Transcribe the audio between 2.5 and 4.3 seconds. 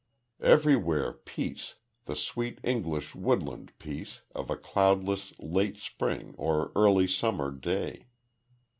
English woodland peace